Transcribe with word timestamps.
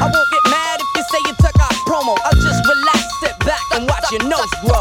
I 0.00 0.08
won't 0.08 0.30
get 0.32 0.44
mad 0.50 0.80
if 0.80 0.88
you 0.96 1.04
say 1.12 1.20
you 1.28 1.34
took 1.36 1.56
our 1.60 1.76
promo. 1.84 2.16
I'll 2.24 2.40
just 2.40 2.64
relax, 2.64 3.04
sit 3.20 3.38
back, 3.40 3.60
and 3.74 3.86
watch 3.86 4.10
your 4.10 4.24
nose 4.24 4.48
grow. 4.64 4.80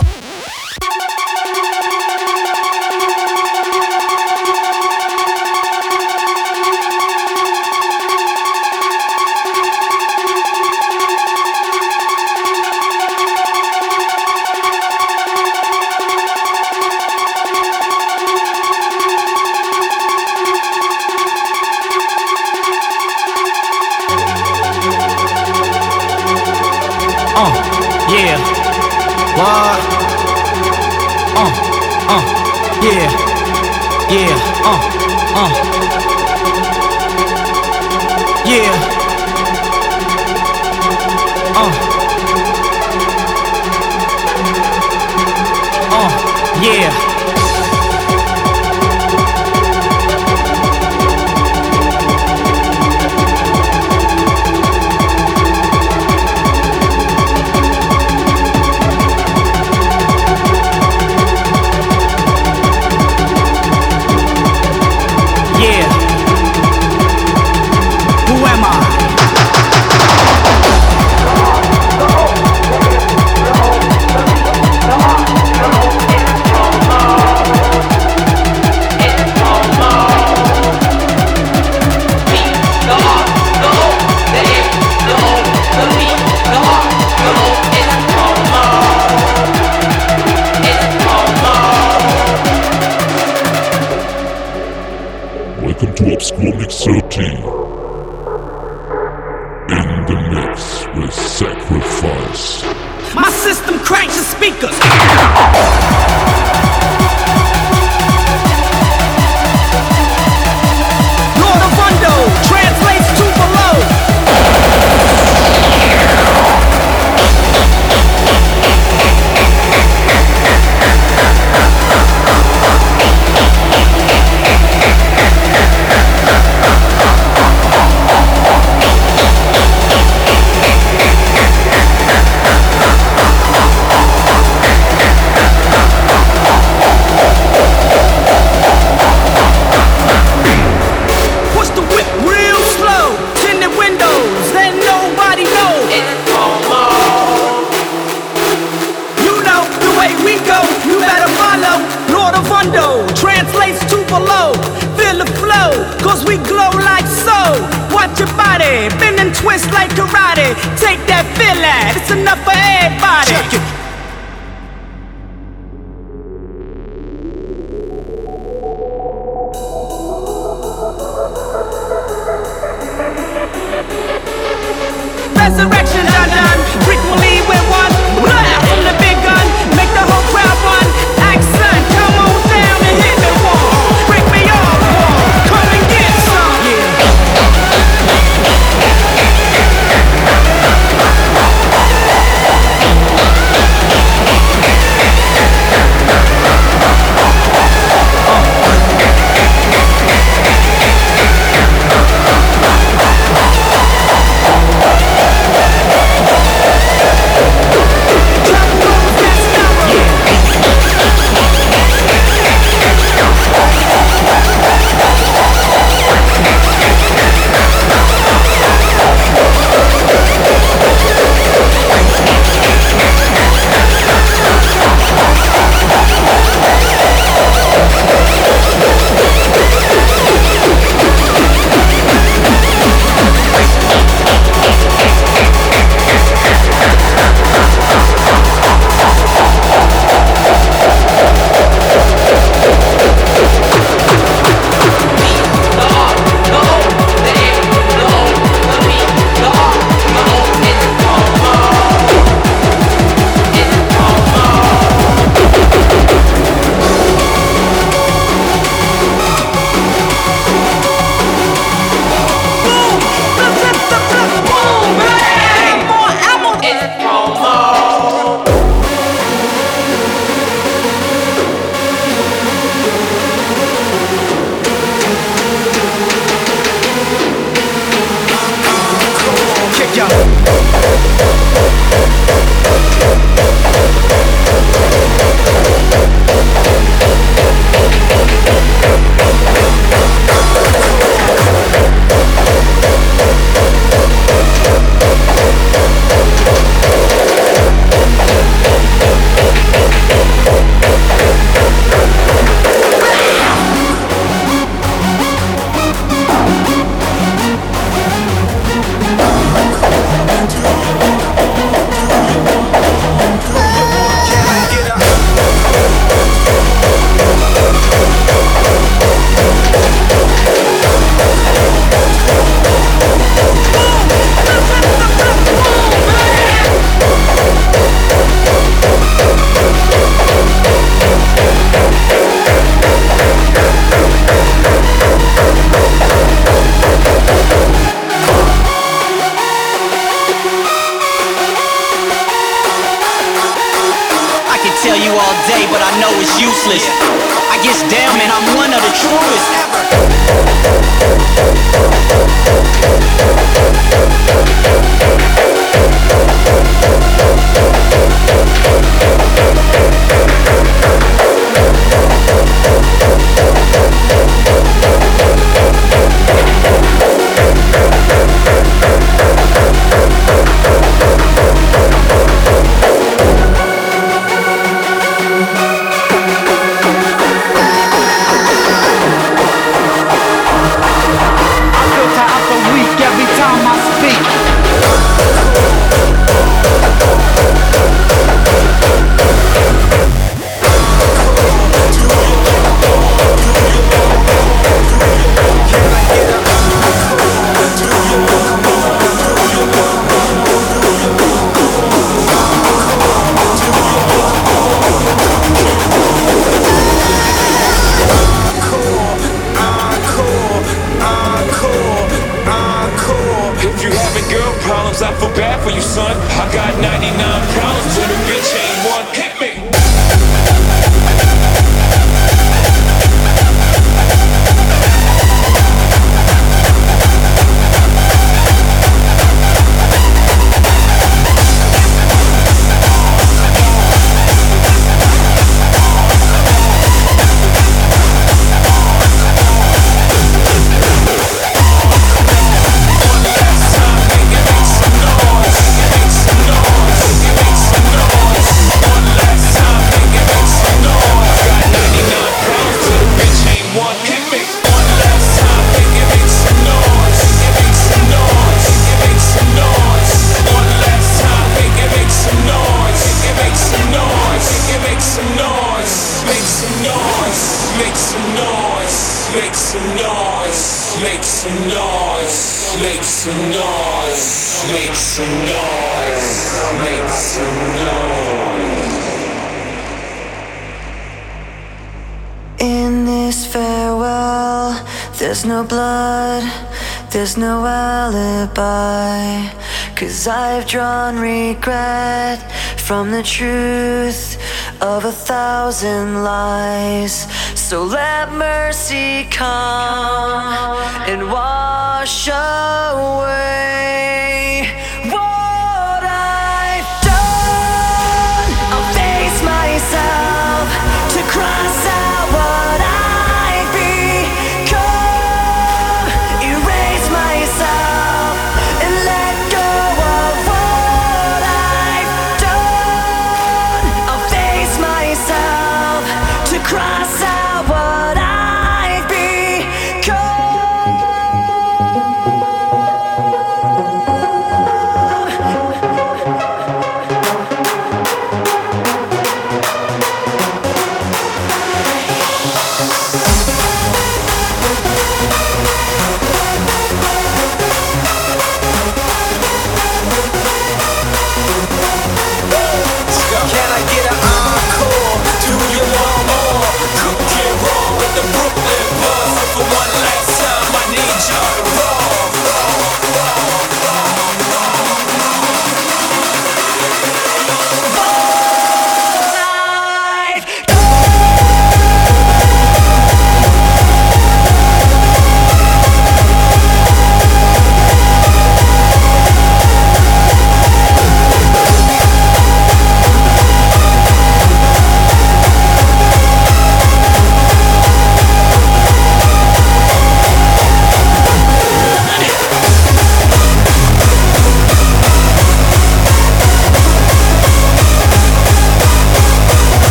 Come 499.60 500.78
and 501.12 501.22
wash 501.32 502.28
away. 502.28 503.79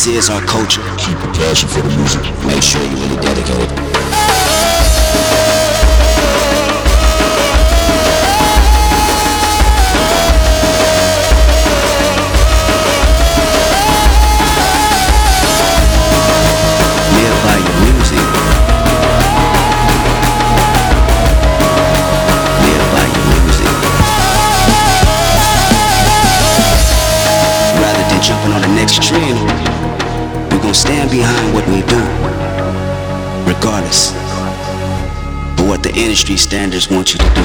This 0.00 0.16
is 0.16 0.30
our 0.30 0.40
culture. 0.46 0.80
Keep 0.96 1.18
a 1.18 1.30
passion 1.34 1.68
for 1.68 1.82
the 1.82 1.94
music. 1.94 2.22
Make 2.46 2.62
sure 2.62 2.80
you're 2.80 2.96
really 2.96 3.20
dedicated. 3.20 3.68
jumping 28.22 28.52
on 28.52 28.60
the 28.60 28.68
next 28.68 29.02
trend 29.02 29.59
gonna 30.70 30.78
stand 30.78 31.10
behind 31.10 31.52
what 31.52 31.66
we 31.66 31.82
do, 31.82 31.98
regardless 33.44 34.12
of 35.58 35.68
what 35.68 35.82
the 35.82 35.92
industry 35.96 36.36
standards 36.36 36.88
want 36.88 37.12
you 37.12 37.18
to 37.18 37.34
do. 37.34 37.42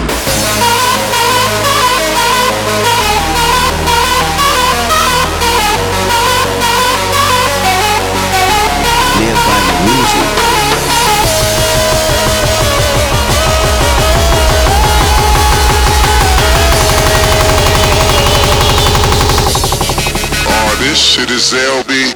This 20.78 21.00
shit 21.02 21.32
is 21.32 21.52
LB. 21.52 22.15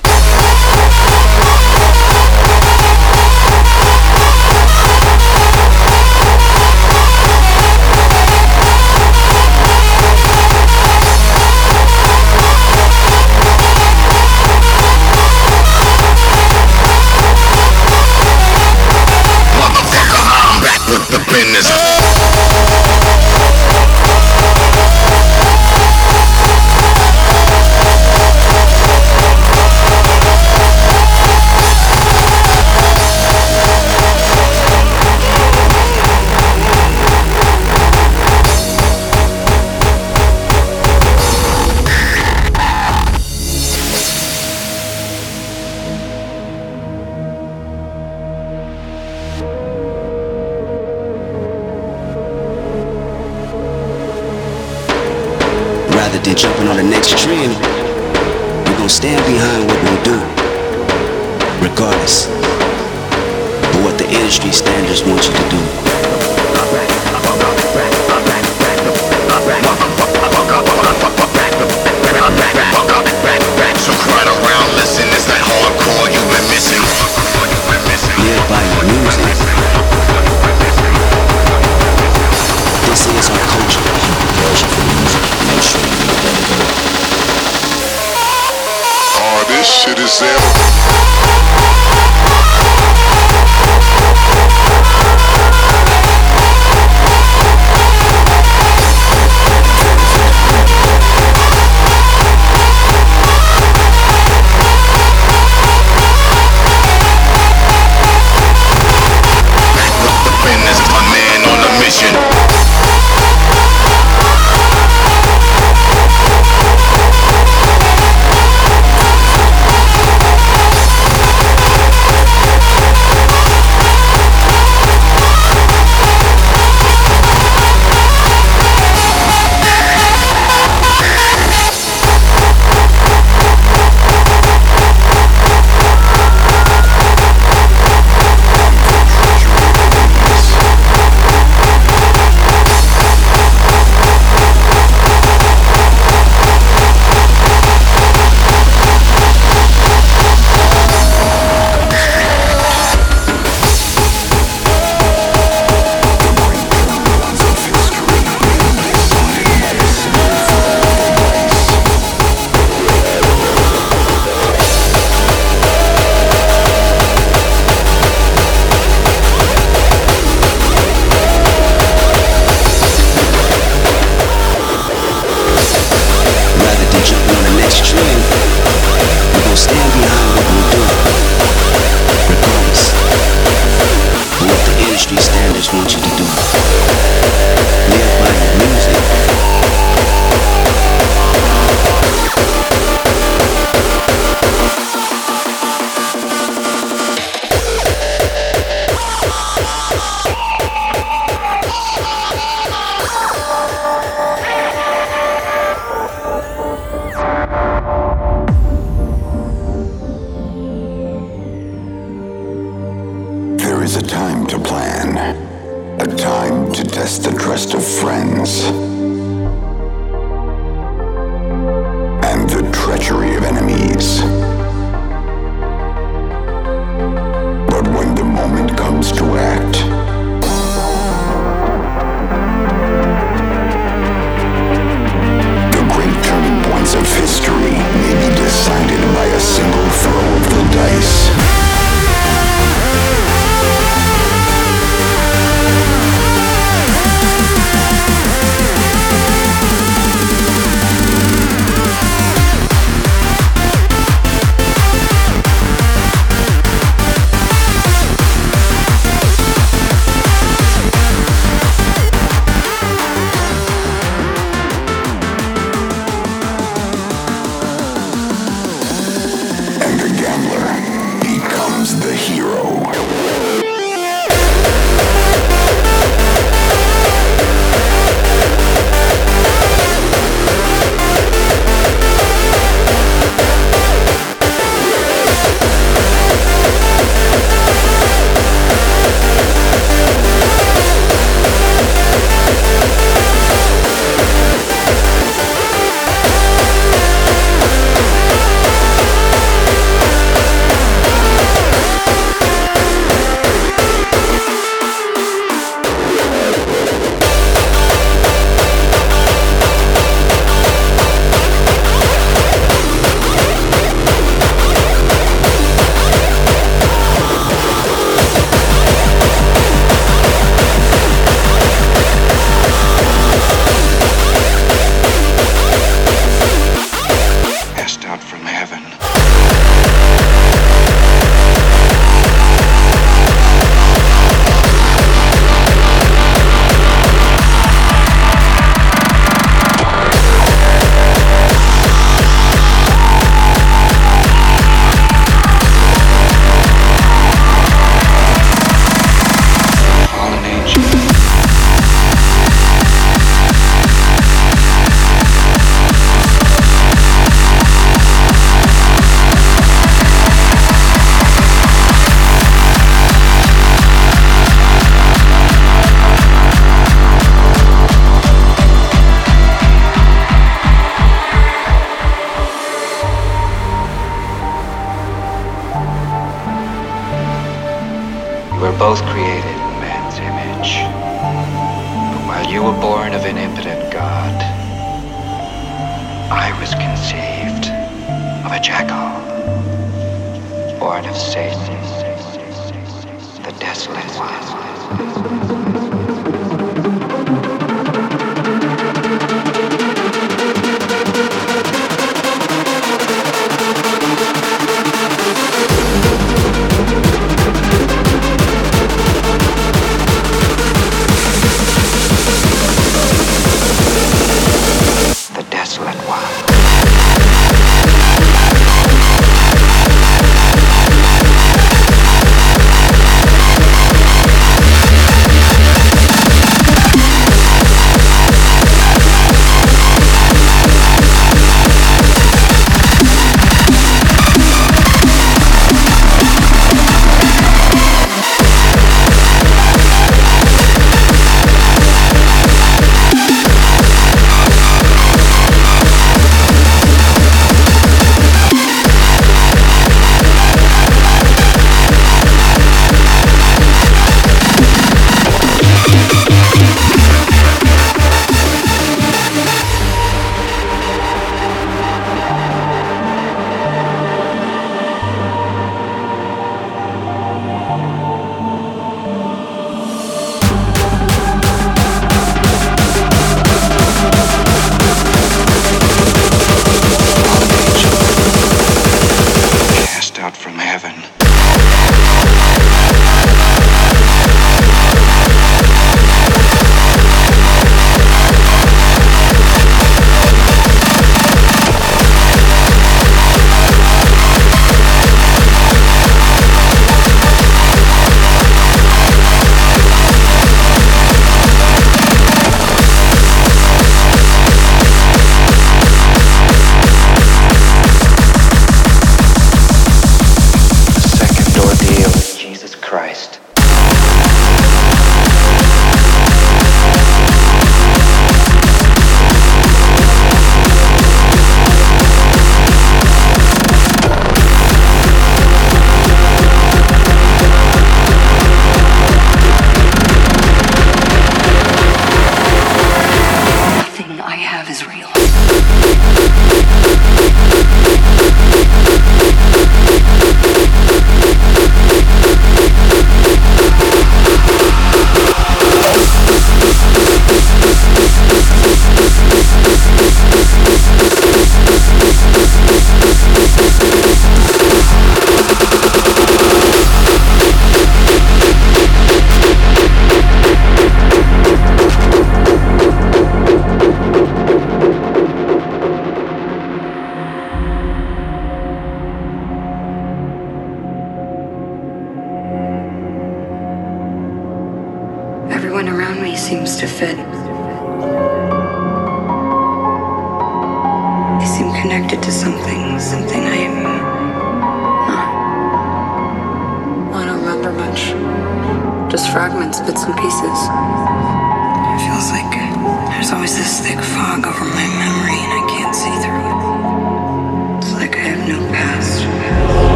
watch. 185.74 185.99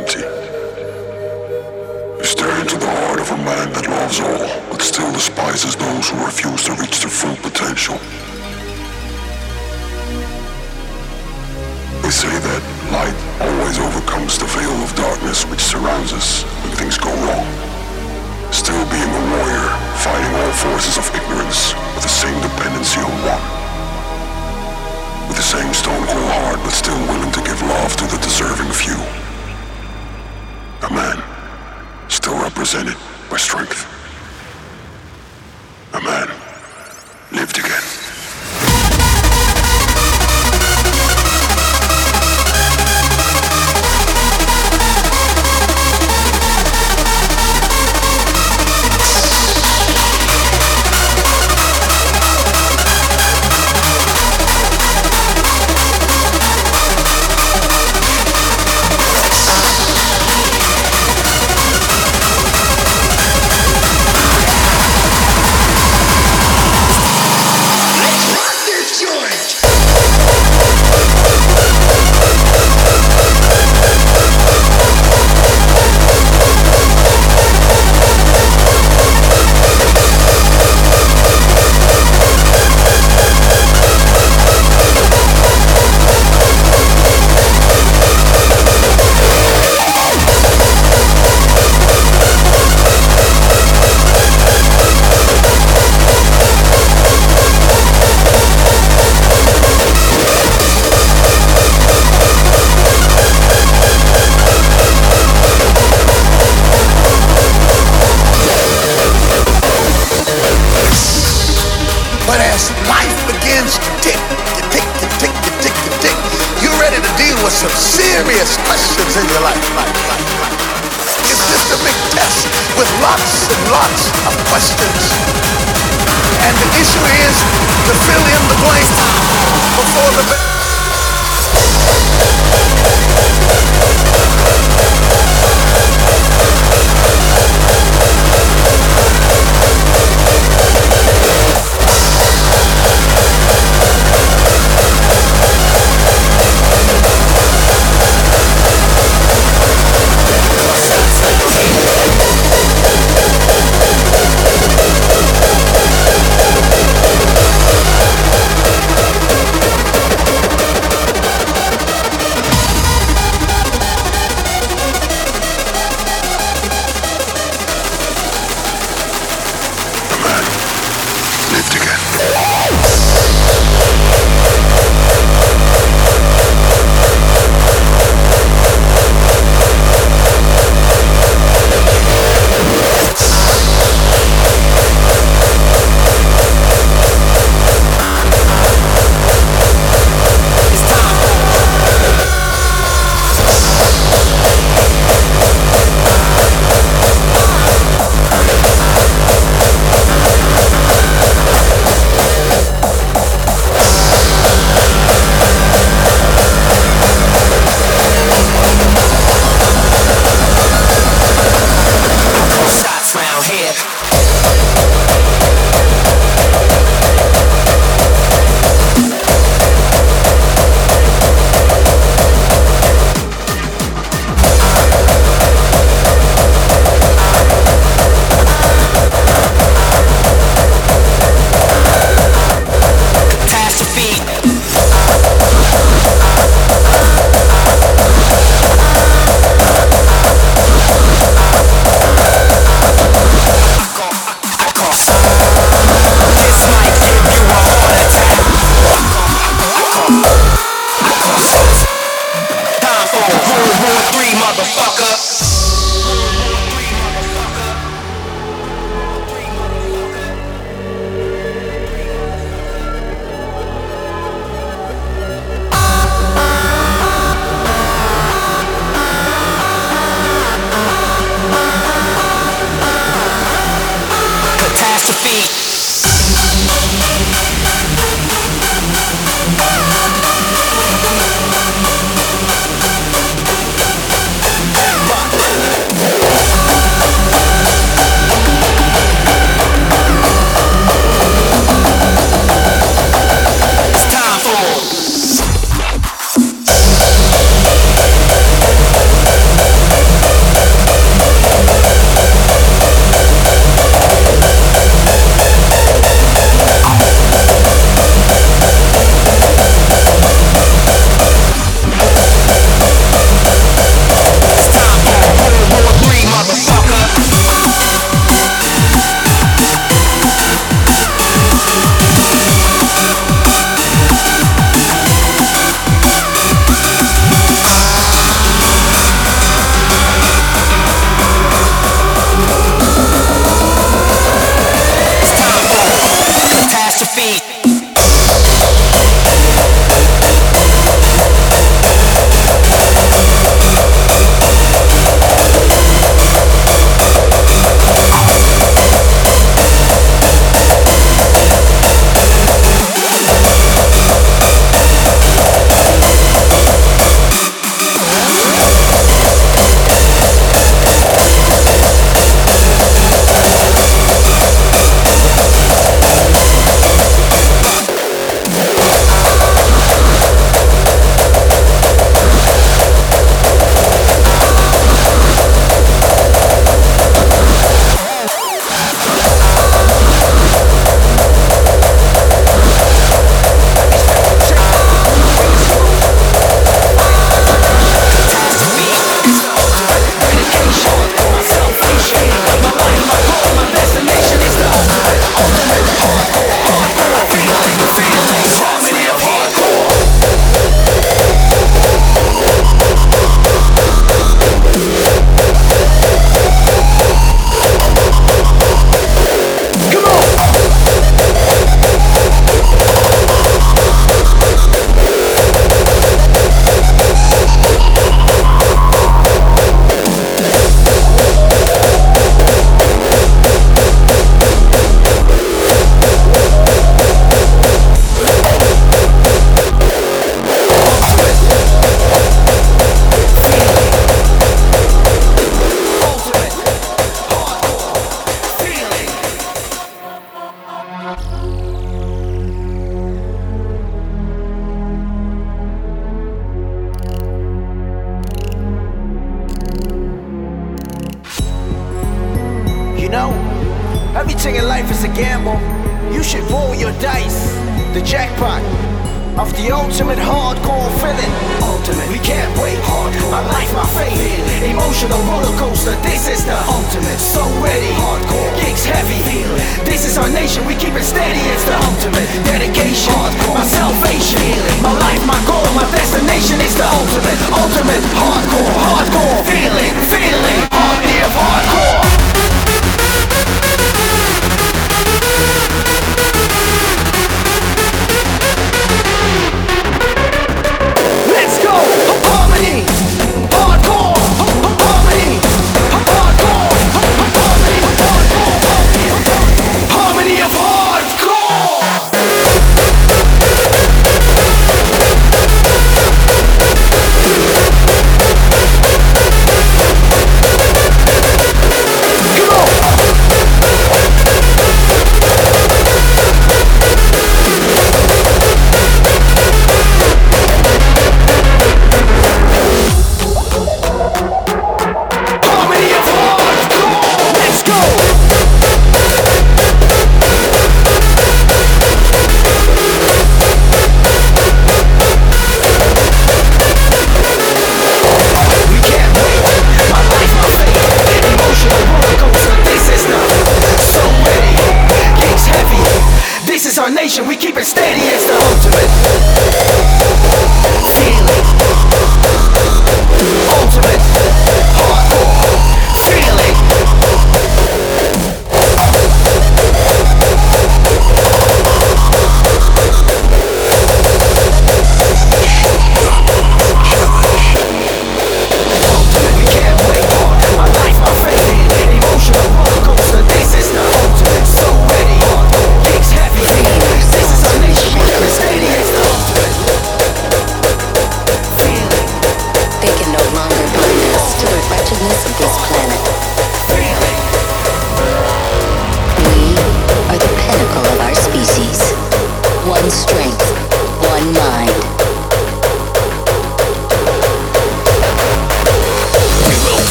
Empty. 0.00 0.24
You 2.18 2.24
stare 2.24 2.56
into 2.60 2.76
the 2.76 2.88
heart 2.88 3.20
of 3.20 3.28
a 3.30 3.36
man 3.44 3.72
that 3.72 3.86
loves 3.88 4.20
all, 4.20 4.48
but 4.70 4.80
still 4.80 5.10
despises 5.12 5.76
those 5.76 6.08
who 6.08 6.16
refuse 6.24 6.64
to 6.64 6.72
reach 6.80 7.00
their 7.00 7.12
full 7.12 7.36
potential. 7.44 7.96
They 12.00 12.12
say 12.12 12.32
that 12.32 12.62
light 12.88 13.18
always 13.44 13.76
overcomes 13.78 14.38
the 14.38 14.48
veil 14.56 14.72
of 14.80 14.90
darkness 14.96 15.44
which 15.46 15.60
surrounds 15.60 16.12
us 16.12 16.44
when 16.64 16.72
things 16.80 16.96
go 16.96 17.12
wrong. 17.24 17.46
Still 18.52 18.82
being 18.88 19.12
a 19.12 19.22
warrior, 19.36 19.68
fighting 20.00 20.32
all 20.40 20.52
forces 20.64 20.96
of 20.96 21.06
ignorance 21.14 21.76
with 21.94 22.02
the 22.02 22.14
same 22.22 22.36
dependency 22.40 23.00
on 23.00 23.14
one. 23.28 23.44
With 25.28 25.36
the 25.36 25.46
same 25.46 25.72
stone 25.72 26.04
cold 26.08 26.32
heart, 26.42 26.58
but 26.64 26.72
still 26.72 26.98
willing 27.06 27.32
to 27.32 27.42
give 27.44 27.60
love 27.62 27.94
to 27.96 28.06
the 28.08 28.18
deserving 28.18 28.72
few. 28.72 29.29
A 30.82 30.90
man, 30.90 31.22
still 32.08 32.40
represented 32.40 32.96
by 33.28 33.36
strength. 33.36 33.89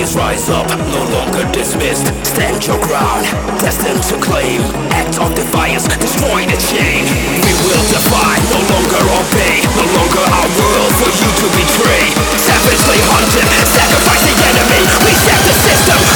Please 0.00 0.16
rise 0.16 0.48
up, 0.48 0.66
no 0.96 1.04
longer 1.12 1.44
dismissed. 1.52 2.08
Stand 2.24 2.64
your 2.64 2.80
ground, 2.80 3.28
destined 3.60 4.00
to 4.08 4.16
claim. 4.16 4.62
Act 4.96 5.20
of 5.20 5.28
defiance, 5.34 5.84
destroy 6.00 6.48
the 6.48 6.56
chain. 6.72 7.04
We 7.44 7.52
will 7.68 7.84
defy, 7.92 8.40
no 8.48 8.64
longer 8.72 8.96
obey. 8.96 9.60
No 9.76 9.84
longer 10.00 10.24
our 10.24 10.48
world 10.56 10.92
for 10.96 11.10
you 11.12 11.28
to 11.28 11.46
betray. 11.52 12.16
Savagely 12.32 12.96
hunted, 13.12 13.44
sacrifice 13.68 14.24
the 14.24 14.36
enemy. 14.40 14.80
We 15.04 15.12
set 15.20 15.40
the 15.44 15.52
system. 15.68 16.09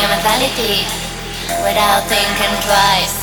your 0.00 0.08
mentality 0.08 0.88
without 1.60 2.08
thinking 2.08 2.54
twice. 2.64 3.20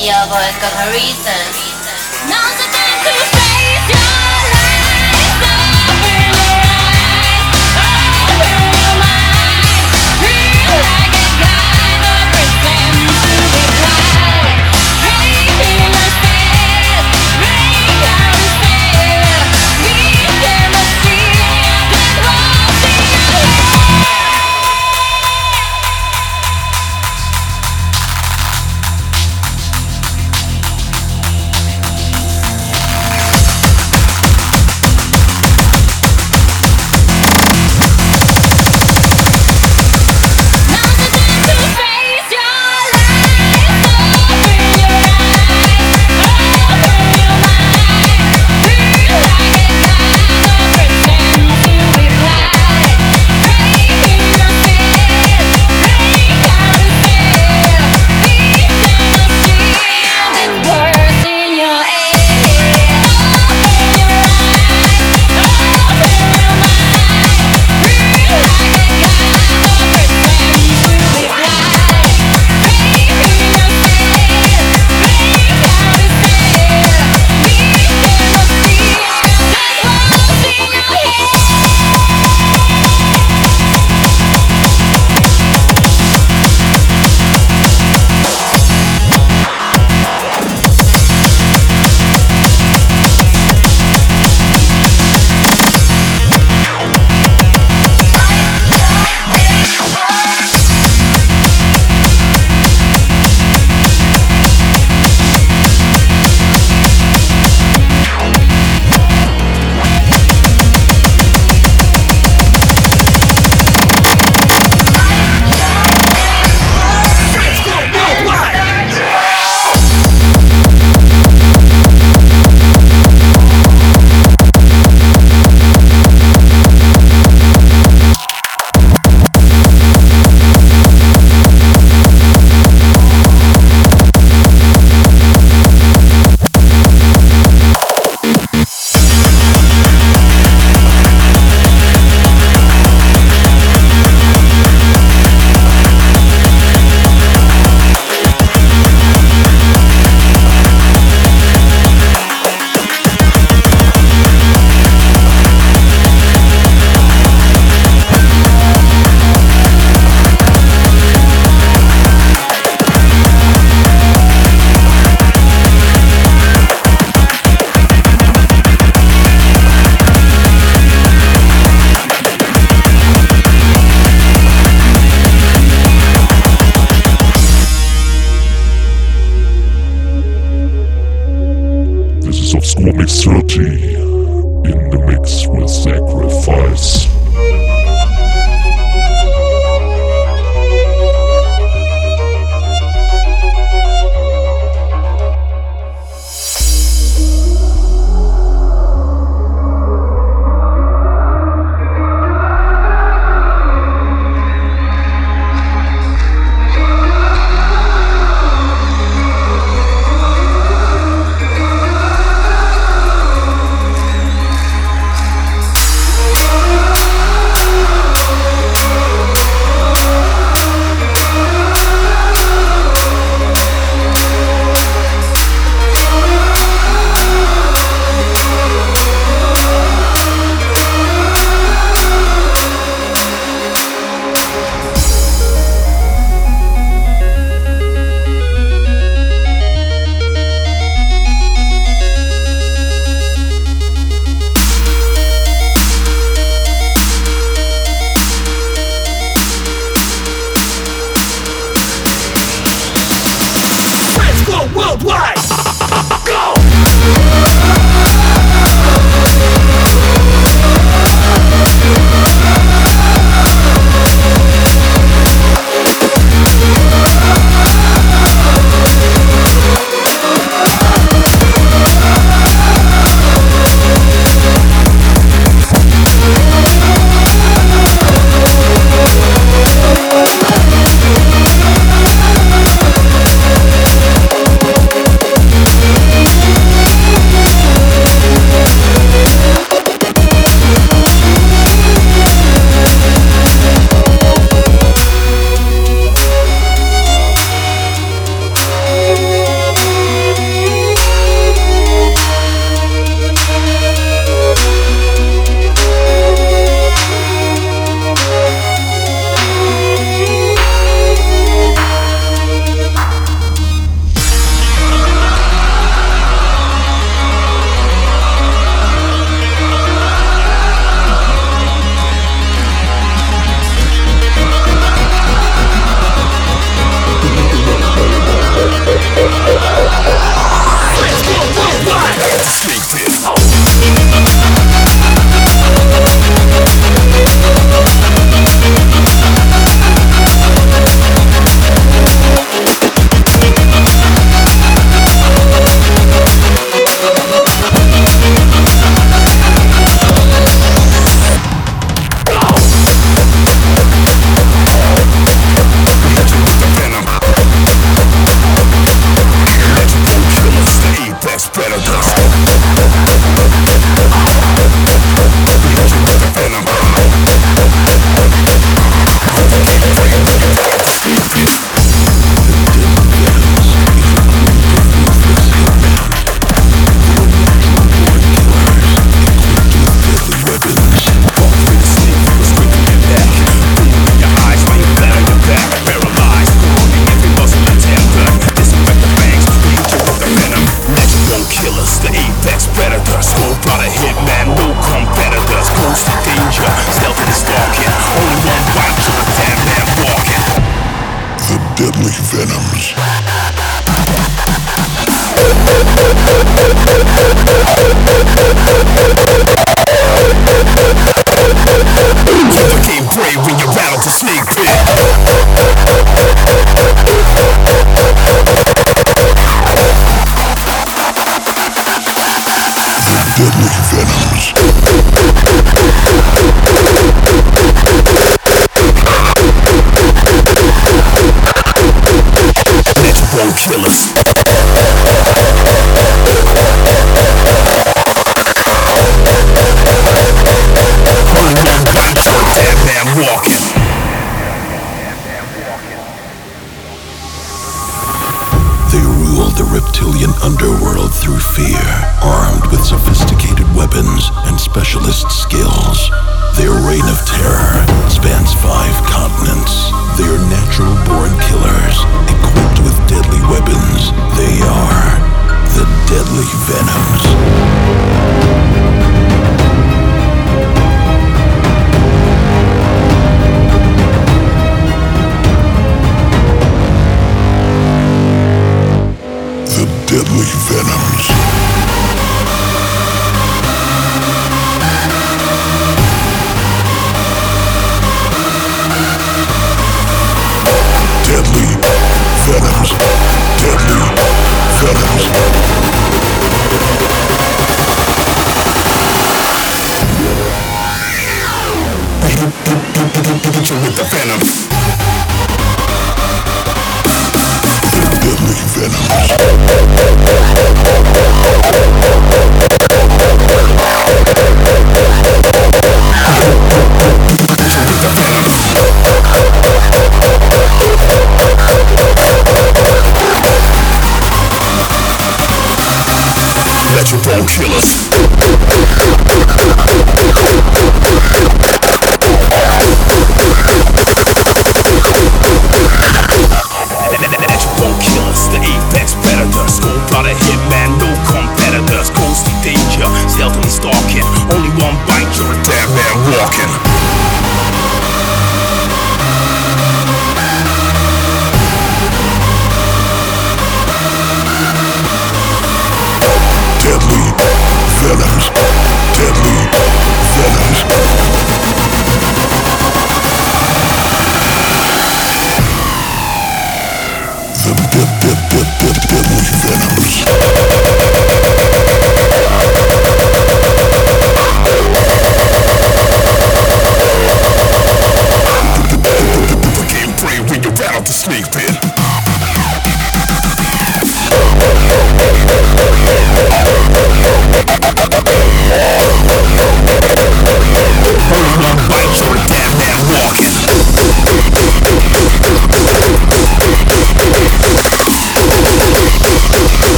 Your 0.00 0.16
voice 0.32 0.56
got 0.64 0.72
her 0.80 0.90
reasons. 0.96 1.54
Now's 2.24 2.56
the 2.56 2.68
time 2.72 2.98
to 3.04 3.12
face 3.12 3.84
your 3.92 4.23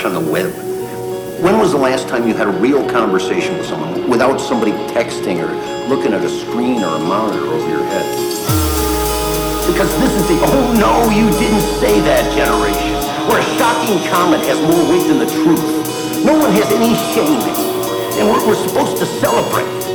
watch 0.00 0.06
on 0.06 0.24
the 0.24 0.30
web. 0.30 0.52
When 1.42 1.58
was 1.58 1.72
the 1.72 1.78
last 1.78 2.08
time 2.08 2.26
you 2.26 2.34
had 2.34 2.46
a 2.46 2.50
real 2.50 2.88
conversation 2.88 3.56
with 3.56 3.66
someone 3.66 4.08
without 4.08 4.38
somebody 4.40 4.72
texting 4.92 5.40
or 5.40 5.52
looking 5.88 6.12
at 6.12 6.22
a 6.22 6.28
screen 6.28 6.82
or 6.82 6.96
a 6.96 6.98
monitor 6.98 7.44
over 7.44 7.68
your 7.68 7.84
head? 7.84 8.06
Because 9.66 9.90
this 10.00 10.12
is 10.12 10.28
the 10.28 10.38
oh 10.40 10.72
no, 10.78 11.10
you 11.10 11.28
didn't 11.38 11.66
say 11.80 12.00
that 12.00 12.24
generation, 12.34 12.92
where 13.28 13.40
a 13.40 13.48
shocking 13.58 13.98
comment 14.10 14.42
has 14.44 14.60
more 14.60 14.90
weight 14.90 15.06
than 15.06 15.18
the 15.18 15.30
truth. 15.44 16.24
No 16.24 16.38
one 16.38 16.50
has 16.52 16.70
any 16.72 16.94
shame, 17.12 17.40
and 18.18 18.28
we're, 18.28 18.46
we're 18.48 18.68
supposed 18.68 18.96
to 18.98 19.06
celebrate. 19.06 19.89